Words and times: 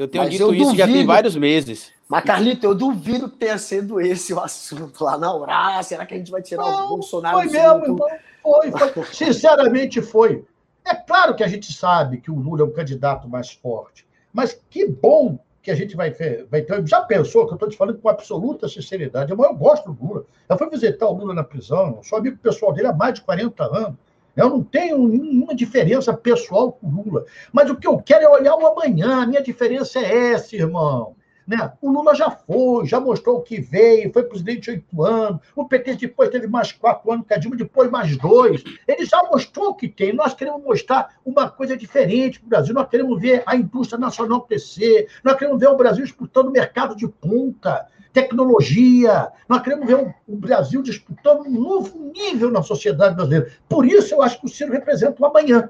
Eu 0.00 0.08
tenho 0.08 0.24
Mas 0.24 0.32
dito 0.32 0.44
eu 0.44 0.54
isso 0.54 0.64
duvido. 0.64 0.78
já 0.78 0.86
tem 0.86 1.04
vários 1.04 1.36
meses. 1.36 1.92
Mas, 2.08 2.24
Carlito, 2.24 2.64
eu 2.64 2.74
duvido 2.74 3.28
que 3.28 3.36
tenha 3.36 3.58
sido 3.58 4.00
esse 4.00 4.32
o 4.32 4.40
assunto 4.40 5.04
lá 5.04 5.18
na 5.18 5.30
hora. 5.30 5.82
será 5.82 6.06
que 6.06 6.14
a 6.14 6.16
gente 6.16 6.30
vai 6.30 6.40
tirar 6.40 6.64
não, 6.64 6.86
o 6.86 6.88
Bolsonaro? 6.88 7.36
Foi 7.36 7.46
mesmo, 7.46 7.98
foi, 8.42 8.70
foi. 8.72 9.04
Sinceramente, 9.12 10.00
foi. 10.00 10.42
É 10.86 10.94
claro 10.94 11.34
que 11.34 11.44
a 11.44 11.48
gente 11.48 11.70
sabe 11.70 12.16
que 12.16 12.30
o 12.30 12.34
Lula 12.34 12.62
é 12.62 12.64
o 12.64 12.70
candidato 12.70 13.28
mais 13.28 13.50
forte, 13.50 14.06
mas 14.32 14.58
que 14.70 14.86
bom 14.86 15.38
que 15.62 15.70
a 15.70 15.74
gente 15.74 15.94
vai, 15.94 16.10
vai 16.50 16.62
ter. 16.62 16.86
Já 16.86 17.02
pensou 17.02 17.44
que 17.44 17.52
eu 17.52 17.56
estou 17.56 17.68
te 17.68 17.76
falando 17.76 17.98
com 17.98 18.08
absoluta 18.08 18.70
sinceridade? 18.70 19.30
Eu, 19.30 19.38
eu 19.38 19.54
gosto 19.54 19.92
do 19.92 20.02
Lula. 20.02 20.24
Eu 20.48 20.56
fui 20.56 20.70
visitar 20.70 21.08
o 21.08 21.12
Lula 21.12 21.34
na 21.34 21.44
prisão, 21.44 22.00
sou 22.02 22.18
amigo 22.18 22.38
pessoal 22.38 22.72
dele 22.72 22.88
há 22.88 22.94
mais 22.94 23.16
de 23.16 23.20
40 23.20 23.64
anos. 23.64 23.98
Eu 24.40 24.50
não 24.50 24.62
tenho 24.62 25.06
nenhuma 25.06 25.54
diferença 25.54 26.14
pessoal 26.14 26.72
com 26.72 26.86
o 26.86 27.02
Lula. 27.02 27.24
Mas 27.52 27.70
o 27.70 27.76
que 27.76 27.86
eu 27.86 27.98
quero 27.98 28.24
é 28.24 28.28
olhar 28.28 28.56
o 28.56 28.66
amanhã. 28.66 29.22
A 29.22 29.26
minha 29.26 29.42
diferença 29.42 29.98
é 29.98 30.32
essa, 30.32 30.56
irmão. 30.56 31.14
Né? 31.46 31.72
O 31.82 31.90
Lula 31.90 32.14
já 32.14 32.30
foi, 32.30 32.86
já 32.86 33.00
mostrou 33.00 33.38
o 33.38 33.42
que 33.42 33.60
veio, 33.60 34.12
foi 34.12 34.22
presidente 34.22 34.70
oito 34.70 35.02
anos. 35.02 35.40
O 35.56 35.66
PT 35.66 35.96
depois 35.96 36.30
teve 36.30 36.46
mais 36.46 36.70
quatro 36.70 37.10
anos, 37.12 37.26
Cadilma 37.26 37.56
depois 37.56 37.90
mais 37.90 38.16
dois. 38.16 38.62
Ele 38.86 39.04
já 39.04 39.22
mostrou 39.24 39.70
o 39.70 39.74
que 39.74 39.88
tem. 39.88 40.12
Nós 40.12 40.32
queremos 40.32 40.62
mostrar 40.62 41.16
uma 41.24 41.50
coisa 41.50 41.76
diferente 41.76 42.38
para 42.38 42.46
o 42.46 42.50
Brasil. 42.50 42.74
Nós 42.74 42.88
queremos 42.88 43.20
ver 43.20 43.42
a 43.44 43.56
indústria 43.56 43.98
nacional 43.98 44.42
crescer. 44.42 45.08
Nós 45.24 45.36
queremos 45.36 45.58
ver 45.58 45.68
o 45.68 45.76
Brasil 45.76 46.04
disputando 46.04 46.50
mercado 46.50 46.94
de 46.94 47.08
ponta 47.08 47.86
tecnologia. 48.12 49.28
Nós 49.48 49.62
queremos 49.62 49.86
ver 49.86 50.14
o 50.26 50.36
Brasil 50.36 50.82
disputando 50.82 51.46
um 51.46 51.50
novo 51.50 52.12
nível 52.14 52.50
na 52.50 52.62
sociedade 52.62 53.14
brasileira. 53.14 53.52
Por 53.68 53.86
isso, 53.86 54.14
eu 54.14 54.22
acho 54.22 54.40
que 54.40 54.46
o 54.46 54.48
Ciro 54.48 54.72
representa 54.72 55.22
o 55.22 55.26
amanhã. 55.26 55.68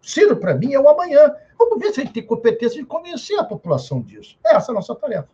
Ciro, 0.00 0.36
para 0.36 0.54
mim, 0.54 0.72
é 0.72 0.80
o 0.80 0.88
amanhã. 0.88 1.32
Vamos 1.58 1.78
ver 1.78 1.92
se 1.92 2.00
a 2.00 2.04
gente 2.04 2.14
tem 2.14 2.26
competência 2.26 2.80
de 2.80 2.86
convencer 2.86 3.38
a 3.38 3.44
população 3.44 4.00
disso. 4.00 4.36
Essa 4.44 4.70
é 4.70 4.72
a 4.72 4.74
nossa 4.74 4.94
tarefa. 4.94 5.28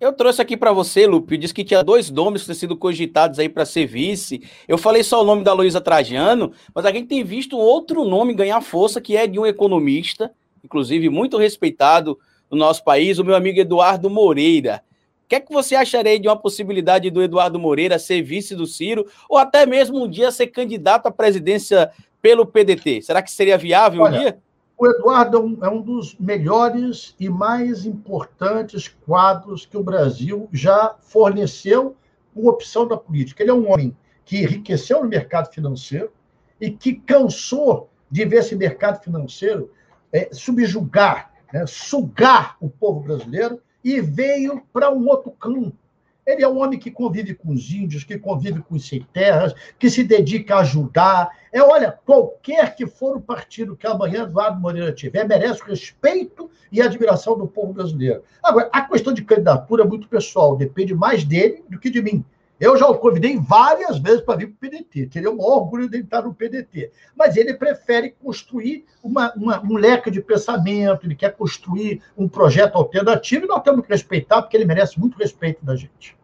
Eu 0.00 0.12
trouxe 0.12 0.40
aqui 0.40 0.56
para 0.56 0.72
você, 0.72 1.08
Lupe, 1.08 1.36
disse 1.36 1.52
que 1.52 1.64
tinha 1.64 1.82
dois 1.82 2.08
nomes 2.08 2.42
que 2.42 2.46
têm 2.46 2.54
sido 2.54 2.76
cogitados 2.76 3.38
aí 3.40 3.48
para 3.48 3.64
ser 3.64 3.84
vice. 3.84 4.48
Eu 4.68 4.78
falei 4.78 5.02
só 5.02 5.20
o 5.20 5.24
nome 5.24 5.42
da 5.42 5.52
Luísa 5.52 5.80
Trajano, 5.80 6.52
mas 6.72 6.86
a 6.86 6.92
gente 6.92 7.08
tem 7.08 7.24
visto 7.24 7.56
um 7.56 7.60
outro 7.60 8.04
nome 8.04 8.32
ganhar 8.32 8.60
força, 8.60 9.00
que 9.00 9.16
é 9.16 9.26
de 9.26 9.40
um 9.40 9.46
economista, 9.46 10.30
inclusive 10.62 11.08
muito 11.08 11.36
respeitado 11.36 12.16
no 12.48 12.56
nosso 12.56 12.84
país, 12.84 13.18
o 13.18 13.24
meu 13.24 13.34
amigo 13.34 13.58
Eduardo 13.58 14.08
Moreira. 14.08 14.84
O 15.28 15.30
que 15.30 15.34
é 15.34 15.40
que 15.40 15.52
você 15.52 15.74
acharia 15.74 16.18
de 16.18 16.26
uma 16.26 16.38
possibilidade 16.38 17.10
do 17.10 17.22
Eduardo 17.22 17.58
Moreira 17.58 17.98
ser 17.98 18.22
vice 18.22 18.56
do 18.56 18.66
Ciro, 18.66 19.06
ou 19.28 19.36
até 19.36 19.66
mesmo 19.66 20.02
um 20.02 20.08
dia 20.08 20.30
ser 20.30 20.46
candidato 20.46 21.06
à 21.06 21.10
presidência 21.10 21.90
pelo 22.22 22.46
PDT? 22.46 23.02
Será 23.02 23.20
que 23.20 23.30
seria 23.30 23.58
viável 23.58 24.00
Olha, 24.00 24.16
um 24.16 24.22
dia? 24.22 24.38
O 24.78 24.86
Eduardo 24.86 25.36
é 25.36 25.40
um, 25.40 25.58
é 25.64 25.68
um 25.68 25.82
dos 25.82 26.16
melhores 26.18 27.14
e 27.20 27.28
mais 27.28 27.84
importantes 27.84 28.88
quadros 29.04 29.66
que 29.66 29.76
o 29.76 29.82
Brasil 29.82 30.48
já 30.50 30.96
forneceu 31.02 31.94
com 32.34 32.48
opção 32.48 32.88
da 32.88 32.96
política. 32.96 33.42
Ele 33.42 33.50
é 33.50 33.54
um 33.54 33.70
homem 33.70 33.94
que 34.24 34.38
enriqueceu 34.38 35.02
no 35.02 35.10
mercado 35.10 35.52
financeiro 35.52 36.10
e 36.58 36.70
que 36.70 36.94
cansou 36.94 37.90
de 38.10 38.24
ver 38.24 38.38
esse 38.38 38.56
mercado 38.56 39.04
financeiro 39.04 39.70
é, 40.10 40.30
subjugar, 40.32 41.34
né, 41.52 41.66
sugar 41.66 42.56
o 42.62 42.70
povo 42.70 43.00
brasileiro 43.00 43.60
e 43.84 44.00
veio 44.00 44.62
para 44.72 44.90
um 44.90 45.06
outro 45.08 45.30
campo. 45.30 45.72
Ele 46.26 46.44
é 46.44 46.48
um 46.48 46.58
homem 46.58 46.78
que 46.78 46.90
convive 46.90 47.34
com 47.34 47.52
os 47.52 47.72
índios, 47.72 48.04
que 48.04 48.18
convive 48.18 48.60
com 48.60 48.74
os 48.74 48.86
sem 48.86 49.02
terras, 49.14 49.54
que 49.78 49.88
se 49.88 50.04
dedica 50.04 50.56
a 50.56 50.60
ajudar. 50.60 51.30
É, 51.50 51.62
olha, 51.62 51.98
qualquer 52.04 52.76
que 52.76 52.86
for 52.86 53.16
o 53.16 53.20
partido 53.20 53.74
que 53.74 53.86
amanhã 53.86 54.24
Eduardo 54.24 54.60
Moreira 54.60 54.92
tiver, 54.92 55.26
merece 55.26 55.62
respeito 55.64 56.50
e 56.70 56.82
admiração 56.82 57.38
do 57.38 57.48
povo 57.48 57.72
brasileiro. 57.72 58.22
Agora, 58.42 58.68
a 58.70 58.82
questão 58.82 59.14
de 59.14 59.24
candidatura 59.24 59.84
é 59.84 59.86
muito 59.86 60.06
pessoal, 60.06 60.54
depende 60.54 60.94
mais 60.94 61.24
dele 61.24 61.64
do 61.66 61.78
que 61.78 61.88
de 61.88 62.02
mim. 62.02 62.22
Eu 62.60 62.76
já 62.76 62.88
o 62.88 62.98
convidei 62.98 63.38
várias 63.38 63.98
vezes 63.98 64.20
para 64.20 64.36
vir 64.36 64.48
para 64.48 64.66
o 64.66 64.70
PDT. 64.70 65.06
Teria 65.06 65.30
o 65.30 65.36
maior 65.36 65.58
orgulho 65.58 65.88
de 65.88 65.98
estar 65.98 66.22
no 66.22 66.34
PDT. 66.34 66.90
Mas 67.16 67.36
ele 67.36 67.54
prefere 67.54 68.10
construir 68.10 68.84
uma, 69.02 69.32
uma, 69.34 69.62
um 69.62 69.76
leque 69.76 70.10
de 70.10 70.20
pensamento, 70.20 71.06
ele 71.06 71.14
quer 71.14 71.36
construir 71.36 72.02
um 72.16 72.28
projeto 72.28 72.74
alternativo 72.76 73.44
e 73.44 73.48
nós 73.48 73.62
temos 73.62 73.86
que 73.86 73.92
respeitar, 73.92 74.42
porque 74.42 74.56
ele 74.56 74.64
merece 74.64 74.98
muito 74.98 75.16
respeito 75.16 75.64
da 75.64 75.76
gente. 75.76 76.16